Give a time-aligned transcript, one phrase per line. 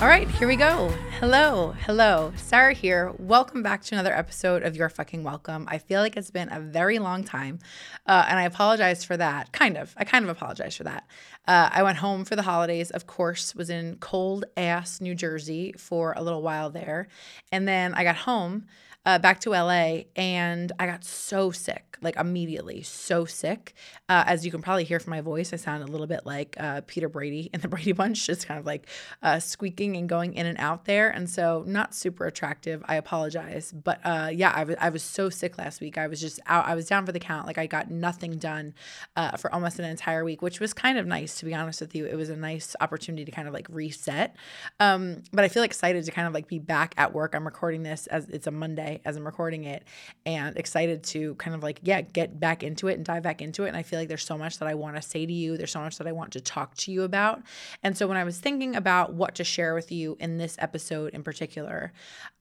[0.00, 0.90] All right, here we go.
[1.18, 2.32] Hello, hello.
[2.36, 3.12] Sarah here.
[3.18, 5.66] Welcome back to another episode of Your Fucking Welcome.
[5.68, 7.58] I feel like it's been a very long time,
[8.06, 9.50] uh, and I apologize for that.
[9.50, 9.92] Kind of.
[9.96, 11.08] I kind of apologize for that.
[11.48, 15.74] Uh, I went home for the holidays, of course, was in cold ass New Jersey
[15.76, 17.08] for a little while there.
[17.50, 18.66] And then I got home
[19.08, 23.72] uh, back to LA and I got so sick, like immediately, so sick.
[24.06, 26.56] Uh, as you can probably hear from my voice, I sound a little bit like
[26.60, 28.86] uh, Peter Brady in the Brady Bunch, just kind of like
[29.22, 31.08] uh, squeaking and going in and out there.
[31.08, 32.84] And so, not super attractive.
[32.86, 33.72] I apologize.
[33.72, 35.96] But uh, yeah, I, w- I was so sick last week.
[35.96, 37.46] I was just out, I was down for the count.
[37.46, 38.74] Like, I got nothing done
[39.16, 41.94] uh, for almost an entire week, which was kind of nice, to be honest with
[41.94, 42.04] you.
[42.04, 44.36] It was a nice opportunity to kind of like reset.
[44.80, 47.34] Um, but I feel excited to kind of like be back at work.
[47.34, 49.84] I'm recording this as it's a Monday as I'm recording it
[50.26, 53.64] and excited to kind of like, yeah, get back into it and dive back into
[53.64, 53.68] it.
[53.68, 55.56] And I feel like there's so much that I want to say to you.
[55.56, 57.42] There's so much that I want to talk to you about.
[57.82, 61.14] And so when I was thinking about what to share with you in this episode
[61.14, 61.92] in particular,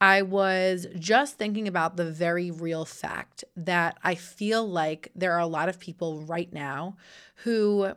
[0.02, 5.40] I was just thinking about the very real fact that I feel like there are
[5.40, 6.98] a lot of people right now
[7.44, 7.94] who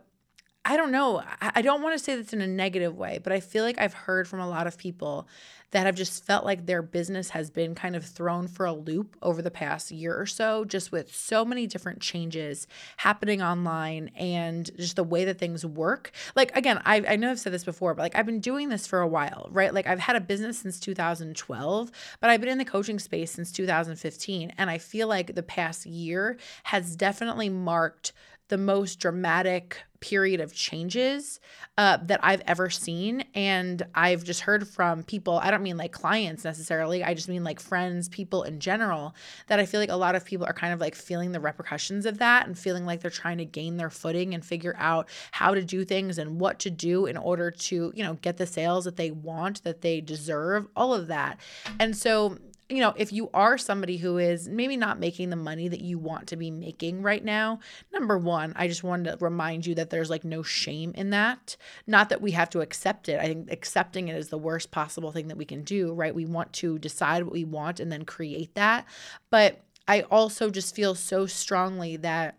[0.63, 1.23] I don't know.
[1.41, 3.95] I don't want to say this in a negative way, but I feel like I've
[3.95, 5.27] heard from a lot of people
[5.71, 9.17] that have just felt like their business has been kind of thrown for a loop
[9.23, 12.67] over the past year or so, just with so many different changes
[12.97, 16.11] happening online and just the way that things work.
[16.35, 18.85] Like, again, I, I know I've said this before, but like I've been doing this
[18.85, 19.73] for a while, right?
[19.73, 23.51] Like, I've had a business since 2012, but I've been in the coaching space since
[23.51, 24.53] 2015.
[24.59, 28.13] And I feel like the past year has definitely marked
[28.49, 31.39] the most dramatic period of changes
[31.77, 33.23] uh, that I've ever seen.
[33.33, 37.43] And I've just heard from people, I don't mean like clients necessarily, I just mean
[37.43, 39.15] like friends, people in general,
[39.47, 42.05] that I feel like a lot of people are kind of like feeling the repercussions
[42.05, 45.53] of that and feeling like they're trying to gain their footing and figure out how
[45.53, 48.85] to do things and what to do in order to, you know, get the sales
[48.85, 51.39] that they want, that they deserve, all of that.
[51.79, 52.37] And so,
[52.71, 55.99] you know, if you are somebody who is maybe not making the money that you
[55.99, 57.59] want to be making right now,
[57.93, 61.57] number one, I just wanted to remind you that there's like no shame in that.
[61.85, 63.19] Not that we have to accept it.
[63.19, 66.15] I think accepting it is the worst possible thing that we can do, right?
[66.15, 68.85] We want to decide what we want and then create that.
[69.29, 72.37] But I also just feel so strongly that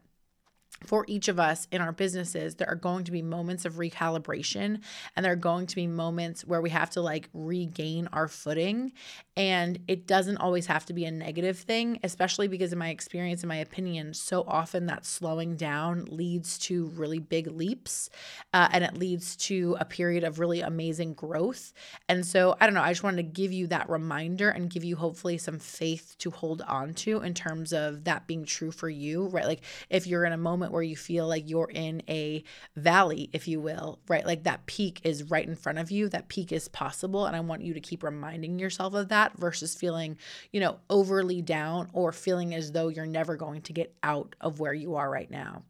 [0.84, 4.80] for each of us in our businesses, there are going to be moments of recalibration
[5.16, 8.92] and there are going to be moments where we have to like regain our footing.
[9.34, 13.42] And it doesn't always have to be a negative thing, especially because, in my experience,
[13.42, 18.10] in my opinion, so often that slowing down leads to really big leaps
[18.52, 21.72] uh, and it leads to a period of really amazing growth.
[22.10, 24.84] And so, I don't know, I just wanted to give you that reminder and give
[24.84, 28.90] you hopefully some faith to hold on to in terms of that being true for
[28.90, 29.46] you, right?
[29.46, 32.42] Like, if you're in a moment where you feel like you're in a
[32.76, 34.26] valley, if you will, right?
[34.26, 37.26] Like that peak is right in front of you, that peak is possible.
[37.26, 40.16] And I want you to keep reminding yourself of that versus feeling,
[40.50, 44.58] you know, overly down or feeling as though you're never going to get out of
[44.58, 45.62] where you are right now.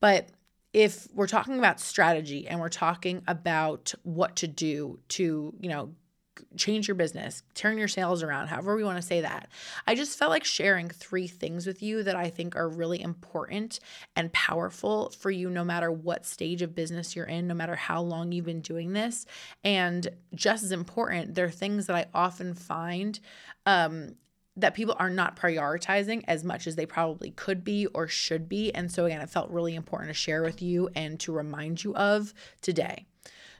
[0.00, 0.28] But
[0.72, 5.94] if we're talking about strategy and we're talking about what to do to, you know,
[6.56, 9.48] change your business, turn your sales around, however we want to say that.
[9.86, 13.80] I just felt like sharing three things with you that I think are really important
[14.14, 18.00] and powerful for you, no matter what stage of business you're in, no matter how
[18.02, 19.26] long you've been doing this.
[19.64, 23.18] And just as important, they're things that I often find
[23.66, 24.14] um,
[24.56, 28.74] that people are not prioritizing as much as they probably could be or should be.
[28.74, 31.94] And so, again, it felt really important to share with you and to remind you
[31.94, 32.32] of
[32.62, 33.06] today.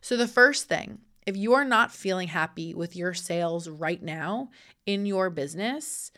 [0.00, 4.50] So, the first thing if you are not feeling happy with your sales right now
[4.86, 6.12] in your business,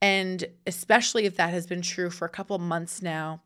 [0.00, 3.42] and especially if that has been true for a couple months now,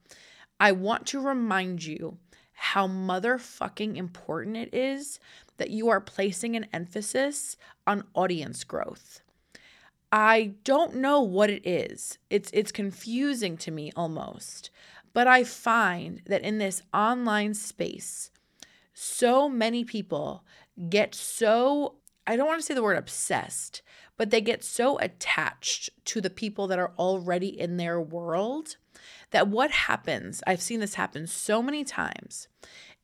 [0.61, 2.19] I want to remind you
[2.53, 5.19] how motherfucking important it is
[5.59, 7.57] that you are placing an emphasis
[7.87, 9.21] on audience growth.
[10.13, 12.19] I don't know what it is.
[12.31, 14.71] It's it's confusing to me almost.
[15.13, 18.31] But I find that in this online space,
[18.93, 20.45] so many people
[20.89, 21.97] get so,
[22.27, 23.83] I don't want to say the word obsessed,
[24.17, 28.77] but they get so attached to the people that are already in their world
[29.31, 32.49] that what happens, I've seen this happen so many times,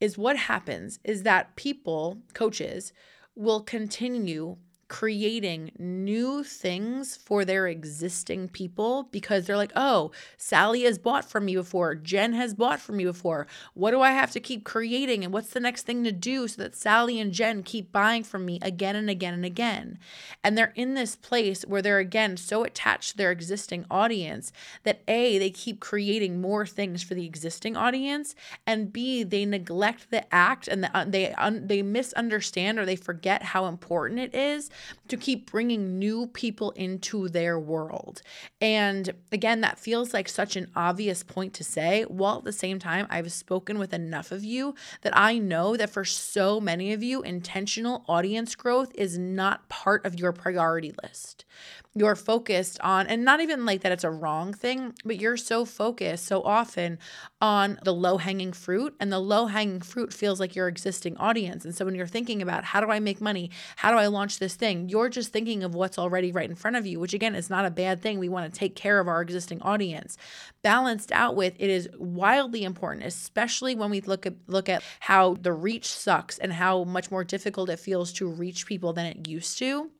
[0.00, 2.92] is what happens is that people, coaches,
[3.34, 4.56] will continue
[4.92, 11.46] creating new things for their existing people because they're like, oh, Sally has bought from
[11.46, 13.46] me before, Jen has bought from me before.
[13.72, 15.24] What do I have to keep creating?
[15.24, 18.44] And what's the next thing to do so that Sally and Jen keep buying from
[18.44, 19.98] me again and again and again?
[20.44, 24.52] And they're in this place where they're again so attached to their existing audience
[24.82, 28.34] that A, they keep creating more things for the existing audience,
[28.66, 32.94] and B, they neglect the act and the, uh, they un, they misunderstand or they
[32.94, 34.68] forget how important it is
[35.08, 38.22] to keep bringing new people into their world.
[38.60, 42.78] And again, that feels like such an obvious point to say, while at the same
[42.78, 47.02] time, I've spoken with enough of you that I know that for so many of
[47.02, 51.44] you, intentional audience growth is not part of your priority list
[51.94, 55.64] you're focused on, and not even like that it's a wrong thing, but you're so
[55.64, 56.98] focused so often
[57.40, 61.64] on the low hanging fruit, and the low hanging fruit feels like your existing audience.
[61.64, 63.50] And so when you're thinking about how do I make money?
[63.76, 64.88] How do I launch this thing?
[64.88, 67.66] You're just thinking of what's already right in front of you, which again is not
[67.66, 68.18] a bad thing.
[68.18, 70.16] We want to take care of our existing audience.
[70.62, 75.34] Balanced out with it is wildly important, especially when we look at look at how
[75.34, 79.28] the reach sucks and how much more difficult it feels to reach people than it
[79.28, 79.90] used to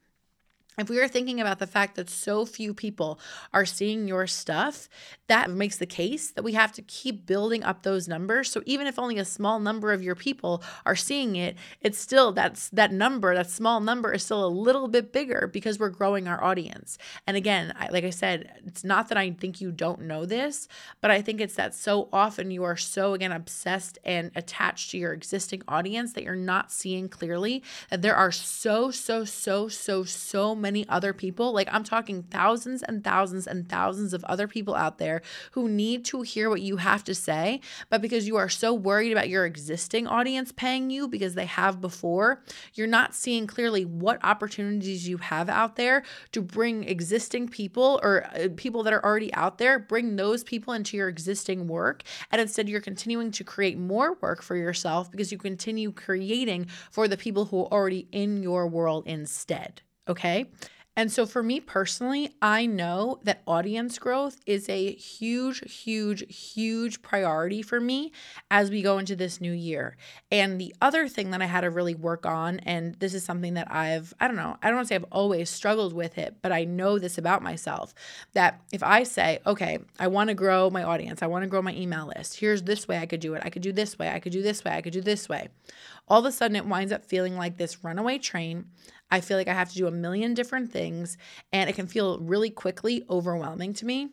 [0.79, 3.21] if we are thinking about the fact that so few people
[3.53, 4.89] are seeing your stuff,
[5.29, 8.51] that makes the case that we have to keep building up those numbers.
[8.51, 12.33] So even if only a small number of your people are seeing it, it's still
[12.33, 16.27] that's that number, that small number is still a little bit bigger because we're growing
[16.27, 16.97] our audience.
[17.27, 20.69] And again, I, like I said, it's not that I think you don't know this,
[21.03, 24.99] but I think it's that so often you are so again obsessed and attached to
[24.99, 30.05] your existing audience that you're not seeing clearly that there are so so so so
[30.05, 31.53] so many other people.
[31.53, 35.21] Like I'm talking thousands and thousands and thousands of other people out there
[35.51, 37.61] who need to hear what you have to say.
[37.91, 41.81] But because you are so worried about your existing audience paying you because they have
[41.81, 42.43] before,
[42.73, 48.25] you're not seeing clearly what opportunities you have out there to bring existing people or
[48.25, 52.03] uh, people that are already out there, bring those people into your existing work.
[52.31, 57.09] And instead, you're continuing to create more work for yourself because you continue creating for
[57.09, 59.83] the people who are already in your world instead.
[60.09, 60.47] Okay.
[60.95, 67.01] And so, for me personally, I know that audience growth is a huge, huge, huge
[67.01, 68.13] priority for me
[68.51, 69.97] as we go into this new year.
[70.31, 73.55] And the other thing that I had to really work on, and this is something
[73.55, 76.37] that I've, I don't know, I don't want to say I've always struggled with it,
[76.43, 77.95] but I know this about myself
[78.35, 81.63] that if I say, okay, I want to grow my audience, I want to grow
[81.63, 84.11] my email list, here's this way I could do it, I could do this way,
[84.11, 85.49] I could do this way, I could do this way.
[86.09, 88.67] All of a sudden, it winds up feeling like this runaway train.
[89.13, 91.19] I feel like I have to do a million different things,
[91.53, 94.11] and it can feel really quickly overwhelming to me.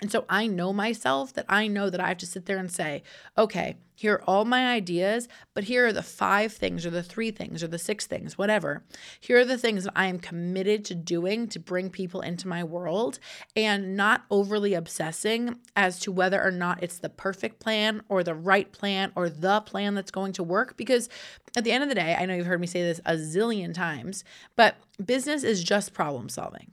[0.00, 2.70] And so I know myself that I know that I have to sit there and
[2.70, 3.02] say,
[3.38, 7.30] okay, here are all my ideas, but here are the five things, or the three
[7.30, 8.82] things, or the six things, whatever.
[9.20, 12.64] Here are the things that I am committed to doing to bring people into my
[12.64, 13.20] world
[13.54, 18.34] and not overly obsessing as to whether or not it's the perfect plan or the
[18.34, 20.76] right plan or the plan that's going to work.
[20.76, 21.08] Because
[21.56, 23.72] at the end of the day, I know you've heard me say this a zillion
[23.72, 24.24] times,
[24.56, 24.74] but
[25.04, 26.72] business is just problem solving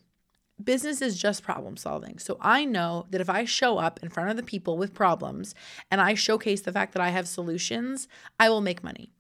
[0.66, 2.20] business is just problem solving.
[2.20, 5.56] So I know that if I show up in front of the people with problems
[5.90, 8.08] and I showcase the fact that I have solutions,
[8.40, 9.12] I will make money.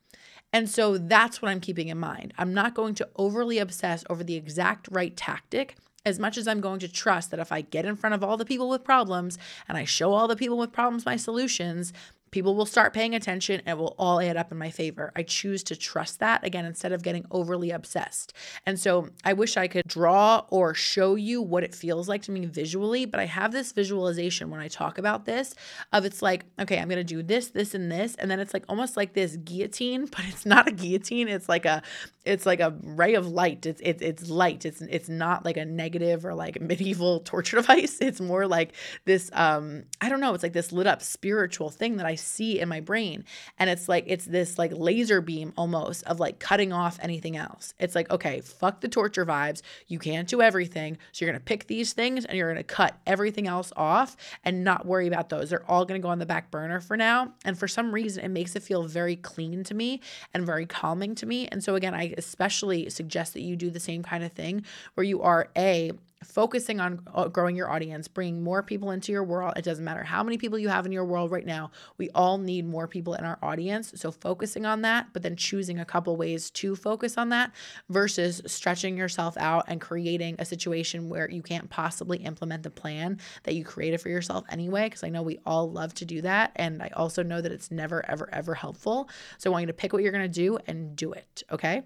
[0.54, 2.34] And so that's what I'm keeping in mind.
[2.38, 6.62] I'm not going to overly obsess over the exact right tactic as much as I'm
[6.62, 9.38] going to trust that if I get in front of all the people with problems
[9.68, 11.94] and I show all the people with problems my solutions,
[12.31, 15.12] people will start paying attention and it will all add up in my favor.
[15.16, 18.33] I choose to trust that again instead of getting overly obsessed.
[18.66, 22.31] And so I wish I could draw or show you what it feels like to
[22.31, 25.54] me visually, but I have this visualization when I talk about this
[25.92, 28.54] of it's like, okay, I'm going to do this, this and this and then it's
[28.54, 31.81] like almost like this guillotine, but it's not a guillotine, it's like a
[32.23, 33.66] it's like a ray of light.
[33.66, 34.66] It's it's it's light.
[34.66, 37.97] It's it's not like a negative or like medieval torture device.
[38.00, 38.73] It's more like
[39.06, 42.59] this um I don't know, it's like this lit up spiritual thing that I see
[42.59, 43.23] in my brain.
[43.59, 47.73] And it's like it's this like laser beam almost of like cutting off anything else.
[47.80, 49.61] It's like, okay, fuck the torture vibes.
[49.87, 50.97] You can't do everything.
[51.11, 54.16] So you're going to pick these things and you're going to cut everything else off
[54.44, 55.49] and not worry about those.
[55.49, 57.33] They're all going to go on the back burner for now.
[57.45, 60.01] And for some reason it makes it feel very clean to me
[60.33, 61.47] and very calming to me.
[61.47, 64.63] And so again, I especially suggest that you do the same kind of thing
[64.94, 65.92] where you are a
[66.23, 69.54] focusing on uh, growing your audience, bringing more people into your world.
[69.57, 71.71] It doesn't matter how many people you have in your world right now.
[71.97, 73.94] We all need more people in our audience.
[73.95, 77.51] So focusing on that, but then choosing a couple ways to focus on that
[77.90, 83.19] versus stretching yourself out and creating a situation where you can't possibly implement the plan
[83.44, 86.51] that you created for yourself anyway because I know we all love to do that
[86.56, 89.09] and I also know that it's never ever ever helpful.
[89.37, 91.83] So I want you to pick what you're going to do and do it, okay?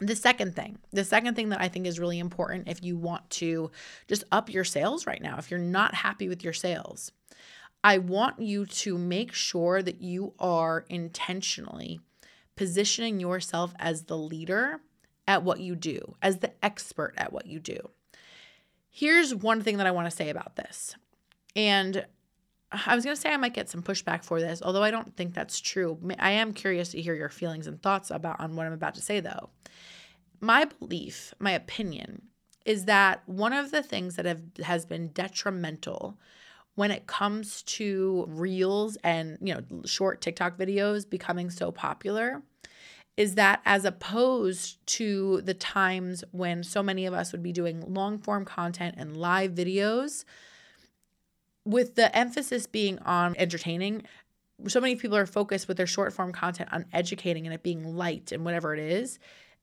[0.00, 3.28] The second thing, the second thing that I think is really important if you want
[3.30, 3.70] to
[4.08, 7.12] just up your sales right now, if you're not happy with your sales,
[7.84, 12.00] I want you to make sure that you are intentionally
[12.56, 14.80] positioning yourself as the leader
[15.26, 17.90] at what you do, as the expert at what you do.
[18.90, 20.94] Here's one thing that I want to say about this.
[21.54, 22.04] And
[22.72, 25.16] I was going to say I might get some pushback for this, although I don't
[25.16, 25.98] think that's true.
[26.18, 29.02] I am curious to hear your feelings and thoughts about on what I'm about to
[29.02, 29.50] say though.
[30.40, 32.22] My belief, my opinion
[32.64, 36.18] is that one of the things that have has been detrimental
[36.76, 42.42] when it comes to reels and, you know, short TikTok videos becoming so popular
[43.16, 47.82] is that as opposed to the times when so many of us would be doing
[47.92, 50.24] long form content and live videos,
[51.64, 54.04] with the emphasis being on entertaining,
[54.66, 57.96] so many people are focused with their short form content on educating and it being
[57.96, 59.18] light and whatever it is.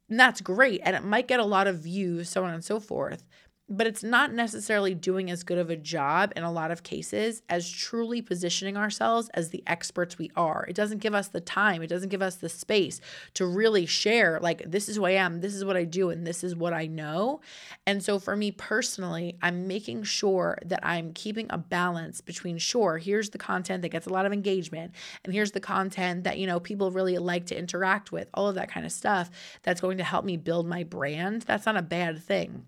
[0.10, 0.82] And that's great.
[0.84, 3.24] And it might get a lot of views, so on and so forth
[3.70, 7.42] but it's not necessarily doing as good of a job in a lot of cases
[7.50, 10.66] as truly positioning ourselves as the experts we are.
[10.70, 13.02] It doesn't give us the time, it doesn't give us the space
[13.34, 16.26] to really share, like, this is who I am, this is what I do, and
[16.26, 17.42] this is what I know.
[17.86, 22.98] And so for me personally, I'm making sure that I'm keeping a balance between, sure,
[22.98, 24.94] here's the content that gets a lot of engagement,
[25.26, 28.56] and here's the content that, you know, people really like to interact with, all of
[28.56, 29.30] that kind of stuff
[29.64, 31.42] that's going to help me build my brand.
[31.42, 32.66] That's not a bad thing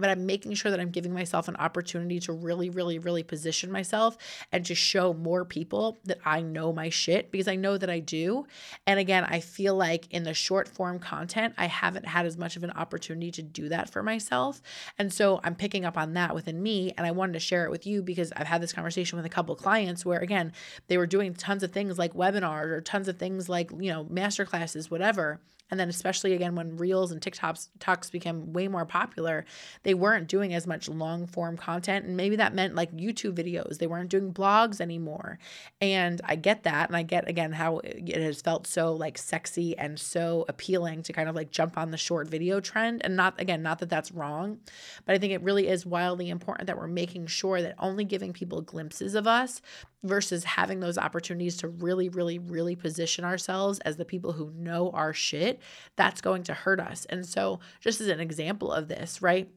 [0.00, 3.70] but I'm making sure that I'm giving myself an opportunity to really, really, really position
[3.70, 4.16] myself
[4.50, 8.00] and to show more people that I know my shit because I know that I
[8.00, 8.46] do.
[8.86, 12.56] And again, I feel like in the short form content, I haven't had as much
[12.56, 14.62] of an opportunity to do that for myself.
[14.98, 16.92] And so I'm picking up on that within me.
[16.96, 19.30] And I wanted to share it with you because I've had this conversation with a
[19.30, 20.52] couple clients where, again,
[20.88, 24.04] they were doing tons of things like webinars or tons of things like, you know,
[24.08, 25.40] master classes, whatever.
[25.70, 29.44] And then especially again when reels and TikToks talks became way more popular,
[29.82, 33.78] they weren't doing as much long form content and maybe that meant like YouTube videos.
[33.78, 35.38] They weren't doing blogs anymore.
[35.80, 39.76] And I get that and I get again how it has felt so like sexy
[39.78, 43.40] and so appealing to kind of like jump on the short video trend and not
[43.40, 44.58] again not that that's wrong,
[45.06, 48.32] but I think it really is wildly important that we're making sure that only giving
[48.32, 49.60] people glimpses of us
[50.02, 54.90] versus having those opportunities to really, really, really position ourselves as the people who know
[54.90, 55.60] our shit,
[55.96, 57.06] that's going to hurt us.
[57.06, 59.48] And so, just as an example of this, right?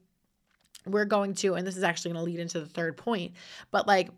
[0.86, 3.34] We're going to, and this is actually going to lead into the third point,
[3.72, 4.10] but like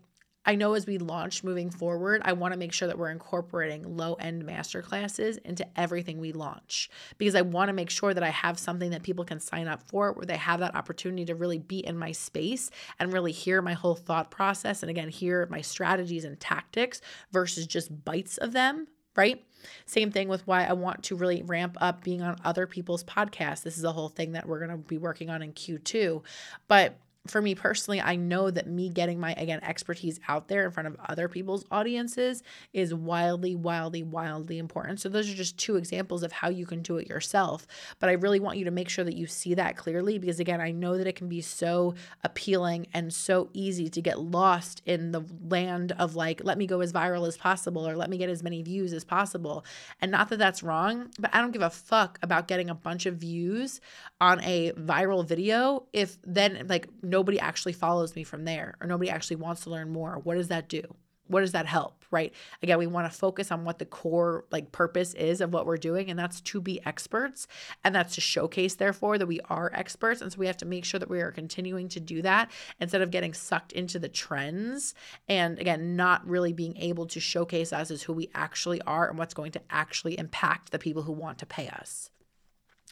[0.46, 3.96] I know as we launch moving forward, I want to make sure that we're incorporating
[3.96, 6.88] low end master classes into everything we launch
[7.18, 9.82] because I want to make sure that I have something that people can sign up
[9.88, 13.60] for where they have that opportunity to really be in my space and really hear
[13.60, 17.00] my whole thought process and again, hear my strategies and tactics
[17.32, 18.86] versus just bites of them,
[19.16, 19.44] right?
[19.84, 23.62] Same thing with why I want to really ramp up being on other people's podcasts.
[23.62, 26.22] This is a whole thing that we're going to be working on in Q2.
[26.68, 26.98] But
[27.30, 30.86] for me personally, I know that me getting my, again, expertise out there in front
[30.86, 32.42] of other people's audiences
[32.72, 35.00] is wildly, wildly, wildly important.
[35.00, 37.66] So, those are just two examples of how you can do it yourself.
[37.98, 40.60] But I really want you to make sure that you see that clearly because, again,
[40.60, 45.12] I know that it can be so appealing and so easy to get lost in
[45.12, 48.28] the land of like, let me go as viral as possible or let me get
[48.28, 49.64] as many views as possible.
[50.00, 53.06] And not that that's wrong, but I don't give a fuck about getting a bunch
[53.06, 53.80] of views
[54.20, 58.86] on a viral video if then, like, no nobody actually follows me from there or
[58.86, 60.82] nobody actually wants to learn more, what does that do?
[61.28, 62.30] What does that help, right?
[62.62, 65.78] Again, we want to focus on what the core like purpose is of what we're
[65.78, 67.48] doing and that's to be experts
[67.82, 70.84] and that's to showcase therefore that we are experts and so we have to make
[70.84, 74.94] sure that we are continuing to do that instead of getting sucked into the trends
[75.26, 79.18] and again, not really being able to showcase us as who we actually are and
[79.18, 82.10] what's going to actually impact the people who want to pay us.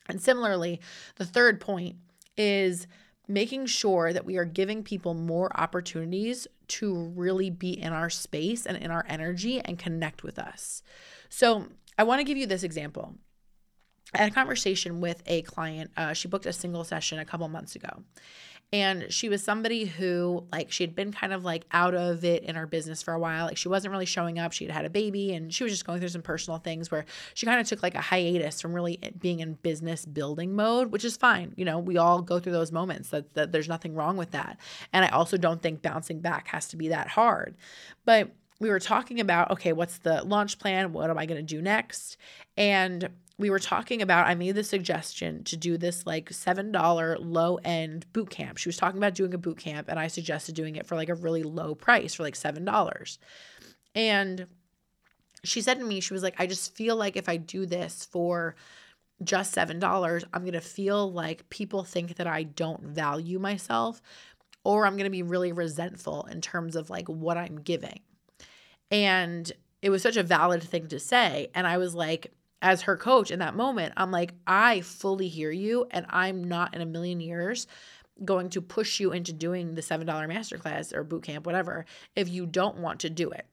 [0.09, 0.81] And similarly,
[1.16, 1.97] the third point
[2.37, 2.87] is
[3.26, 8.66] making sure that we are giving people more opportunities to really be in our space
[8.66, 10.83] and in our energy and connect with us.
[11.28, 13.14] So, I want to give you this example.
[14.14, 15.90] I had a conversation with a client.
[15.97, 18.02] Uh, she booked a single session a couple months ago.
[18.75, 22.43] And she was somebody who, like, she had been kind of like out of it
[22.43, 23.47] in her business for a while.
[23.47, 24.50] Like, she wasn't really showing up.
[24.50, 27.04] She had had a baby and she was just going through some personal things where
[27.35, 31.04] she kind of took like a hiatus from really being in business building mode, which
[31.04, 31.52] is fine.
[31.54, 34.59] You know, we all go through those moments that, that there's nothing wrong with that.
[34.93, 37.54] And I also don't think bouncing back has to be that hard.
[38.04, 40.93] But we were talking about okay, what's the launch plan?
[40.93, 42.16] What am I going to do next?
[42.57, 47.59] And we were talking about i made the suggestion to do this like $7 low
[47.64, 50.76] end boot camp she was talking about doing a boot camp and i suggested doing
[50.76, 53.19] it for like a really low price for like $7
[53.95, 54.47] and
[55.43, 58.05] she said to me she was like i just feel like if i do this
[58.11, 58.55] for
[59.23, 64.03] just $7, I'm going to feel like people think that I don't value myself
[64.64, 68.00] or I'm going to be really resentful in terms of like what I'm giving.
[68.91, 69.50] And
[69.83, 71.50] it was such a valid thing to say.
[71.55, 72.33] And I was like,
[72.63, 75.87] as her coach in that moment, I'm like, I fully hear you.
[75.91, 77.67] And I'm not in a million years
[78.25, 81.85] going to push you into doing the $7 masterclass or boot camp, whatever,
[82.15, 83.47] if you don't want to do it.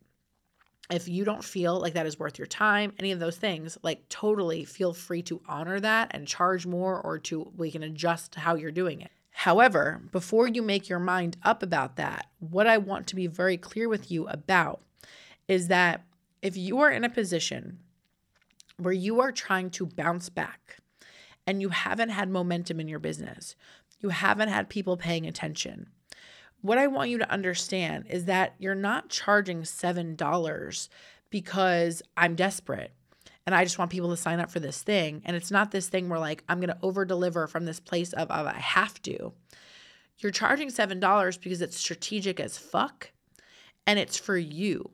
[0.92, 4.08] If you don't feel like that is worth your time, any of those things, like
[4.10, 8.56] totally feel free to honor that and charge more or to we can adjust how
[8.56, 9.12] you're doing it.
[9.32, 13.58] However, before you make your mind up about that, what I want to be very
[13.58, 14.82] clear with you about
[15.48, 16.04] is that
[16.42, 17.80] if you are in a position
[18.84, 20.78] where you are trying to bounce back
[21.48, 23.56] and you haven't had momentum in your business,
[24.00, 25.88] you haven't had people paying attention,
[26.62, 30.90] what I want you to understand is that you're not charging $7
[31.30, 32.92] because I'm desperate
[33.46, 35.24] and I just want people to sign up for this thing.
[35.26, 38.14] And it's not this thing where like I'm going to over deliver from this place
[38.14, 39.34] of, of I have to.
[40.20, 43.12] You're charging $7 because it's strategic as fuck
[43.88, 44.92] and it's for you.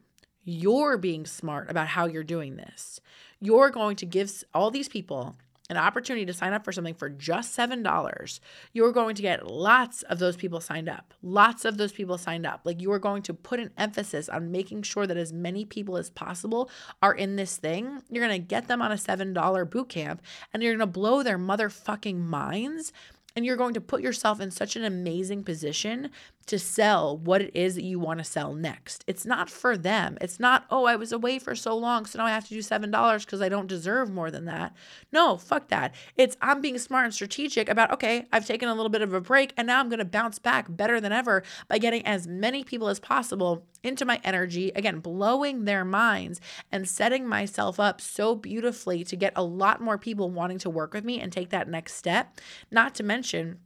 [0.49, 3.01] You're being smart about how you're doing this.
[3.41, 5.35] You're going to give all these people
[5.69, 8.39] an opportunity to sign up for something for just $7,
[8.71, 11.13] you're going to get lots of those people signed up.
[11.21, 12.61] Lots of those people signed up.
[12.63, 15.97] Like you are going to put an emphasis on making sure that as many people
[15.97, 16.69] as possible
[17.01, 18.01] are in this thing.
[18.09, 20.21] You're going to get them on a $7 boot camp
[20.53, 22.93] and you're going to blow their motherfucking minds
[23.37, 26.09] and you're going to put yourself in such an amazing position
[26.47, 29.03] to sell what it is that you want to sell next.
[29.05, 30.17] It's not for them.
[30.19, 32.61] It's not, oh, I was away for so long, so now I have to do
[32.61, 34.75] $7 because I don't deserve more than that.
[35.11, 35.93] No, fuck that.
[36.15, 39.21] It's I'm being smart and strategic about, okay, I've taken a little bit of a
[39.21, 42.63] break and now I'm going to bounce back better than ever by getting as many
[42.63, 46.39] people as possible into my energy, again, blowing their minds
[46.71, 50.93] and setting myself up so beautifully to get a lot more people wanting to work
[50.93, 52.39] with me and take that next step.
[52.71, 53.59] Not to mention,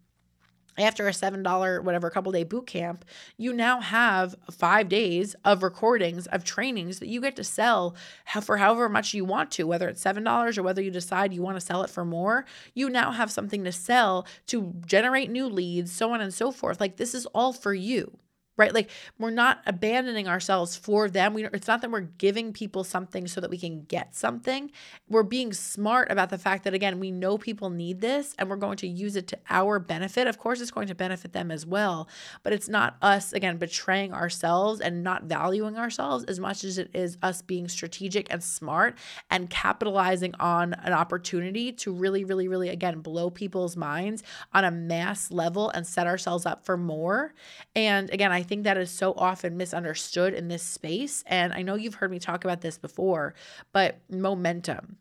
[0.77, 3.05] after a $7 whatever couple day boot camp
[3.37, 7.95] you now have five days of recordings of trainings that you get to sell
[8.41, 11.57] for however much you want to whether it's $7 or whether you decide you want
[11.57, 15.91] to sell it for more you now have something to sell to generate new leads
[15.91, 18.17] so on and so forth like this is all for you
[18.57, 18.73] right?
[18.73, 21.33] Like we're not abandoning ourselves for them.
[21.33, 24.71] We it's not that we're giving people something so that we can get something.
[25.09, 28.57] We're being smart about the fact that again, we know people need this and we're
[28.57, 30.27] going to use it to our benefit.
[30.27, 32.07] Of course, it's going to benefit them as well,
[32.43, 36.89] but it's not us again betraying ourselves and not valuing ourselves as much as it
[36.93, 38.97] is us being strategic and smart
[39.29, 44.71] and capitalizing on an opportunity to really really really again blow people's minds on a
[44.71, 47.33] mass level and set ourselves up for more.
[47.75, 51.23] And again, I I think that is so often misunderstood in this space.
[51.27, 53.35] And I know you've heard me talk about this before,
[53.71, 54.97] but momentum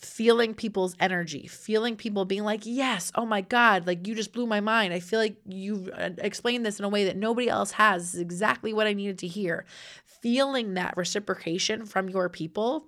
[0.00, 4.46] feeling people's energy, feeling people being like, yes, oh my God, like you just blew
[4.46, 4.94] my mind.
[4.94, 8.04] I feel like you uh, explained this in a way that nobody else has.
[8.04, 9.66] This is exactly what I needed to hear.
[10.04, 12.86] Feeling that reciprocation from your people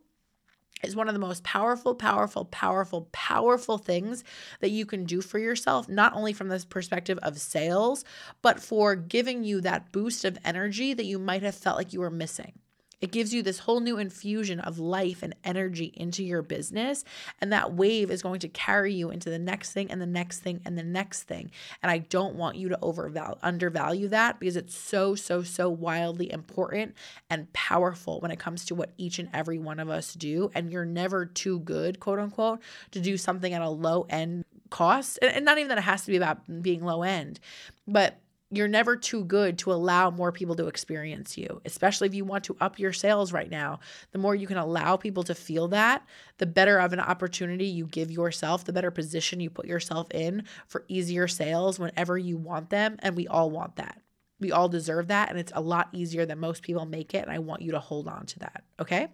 [0.82, 4.24] is one of the most powerful, powerful, powerful, powerful things
[4.60, 8.04] that you can do for yourself, not only from this perspective of sales,
[8.42, 12.00] but for giving you that boost of energy that you might have felt like you
[12.00, 12.52] were missing.
[13.00, 17.04] It gives you this whole new infusion of life and energy into your business.
[17.40, 20.40] And that wave is going to carry you into the next thing and the next
[20.40, 21.50] thing and the next thing.
[21.82, 26.30] And I don't want you to overvalue, undervalue that because it's so, so, so wildly
[26.30, 26.94] important
[27.28, 30.50] and powerful when it comes to what each and every one of us do.
[30.54, 32.60] And you're never too good, quote unquote,
[32.90, 35.18] to do something at a low end cost.
[35.22, 37.40] And not even that it has to be about being low end,
[37.86, 42.24] but you're never too good to allow more people to experience you, especially if you
[42.24, 43.78] want to up your sales right now.
[44.10, 46.04] The more you can allow people to feel that,
[46.38, 50.44] the better of an opportunity you give yourself, the better position you put yourself in
[50.66, 52.96] for easier sales whenever you want them.
[52.98, 54.00] And we all want that.
[54.40, 55.30] We all deserve that.
[55.30, 57.22] And it's a lot easier than most people make it.
[57.22, 58.64] And I want you to hold on to that.
[58.80, 59.08] Okay.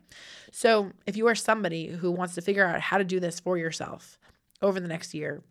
[0.52, 3.58] So if you are somebody who wants to figure out how to do this for
[3.58, 4.18] yourself
[4.62, 5.42] over the next year,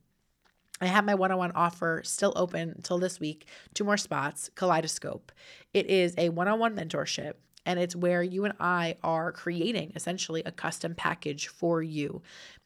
[0.82, 3.48] I have my one on one offer still open until this week.
[3.74, 5.32] Two more spots, Kaleidoscope.
[5.74, 7.34] It is a one on one mentorship,
[7.66, 12.22] and it's where you and I are creating essentially a custom package for you.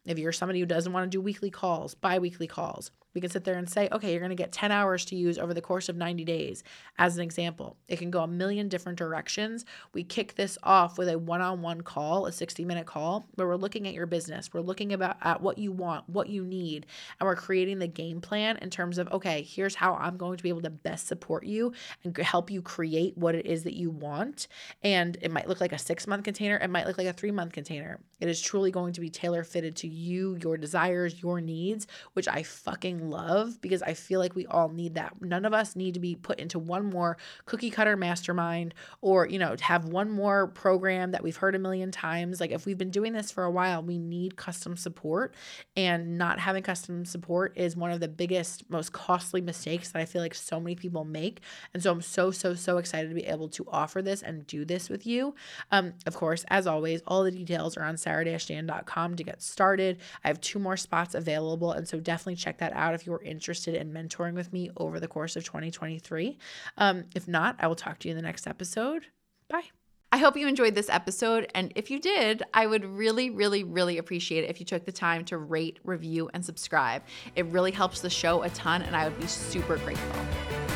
[0.05, 3.29] If you're somebody who doesn't want to do weekly calls, bi weekly calls, We can
[3.29, 5.61] sit there and say, okay, you're going to get 10 hours to use over the
[5.61, 6.63] course of 90 days,
[6.97, 7.77] as an example.
[7.87, 9.65] It can go a million different directions.
[9.93, 13.47] We kick this off with a one on one call, a 60 minute call, where
[13.47, 14.53] we're looking at your business.
[14.53, 16.85] We're looking about at what you want, what you need,
[17.19, 20.43] and we're creating the game plan in terms of, okay, here's how I'm going to
[20.43, 23.89] be able to best support you and help you create what it is that you
[23.89, 24.47] want.
[24.83, 27.31] And it might look like a six month container, it might look like a three
[27.31, 27.99] month container.
[28.19, 32.27] It is truly going to be tailor fitted to you, your desires, your needs, which
[32.27, 35.13] I fucking love because I feel like we all need that.
[35.21, 39.39] None of us need to be put into one more cookie cutter mastermind or, you
[39.39, 42.39] know, have one more program that we've heard a million times.
[42.39, 45.33] Like if we've been doing this for a while, we need custom support
[45.75, 50.05] and not having custom support is one of the biggest, most costly mistakes that I
[50.05, 51.41] feel like so many people make.
[51.73, 54.65] And so I'm so, so, so excited to be able to offer this and do
[54.65, 55.35] this with you.
[55.71, 59.99] Um, of course, as always, all the details are on sarah-dan.com to get started.
[60.23, 61.71] I have two more spots available.
[61.71, 65.07] And so definitely check that out if you're interested in mentoring with me over the
[65.07, 66.37] course of 2023.
[66.77, 69.05] Um, if not, I will talk to you in the next episode.
[69.49, 69.63] Bye.
[70.11, 71.51] I hope you enjoyed this episode.
[71.53, 74.91] And if you did, I would really, really, really appreciate it if you took the
[74.91, 77.03] time to rate, review, and subscribe.
[77.35, 80.68] It really helps the show a ton, and I would be super grateful.